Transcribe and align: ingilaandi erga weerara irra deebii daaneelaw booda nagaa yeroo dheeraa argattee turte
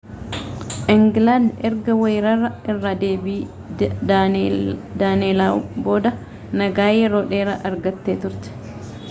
ingilaandi 0.93 1.51
erga 1.69 1.93
weerara 1.99 2.49
irra 2.73 2.93
deebii 3.03 3.37
daaneelaw 5.03 5.53
booda 5.89 6.15
nagaa 6.63 6.91
yeroo 7.03 7.23
dheeraa 7.37 7.59
argattee 7.73 8.19
turte 8.27 8.59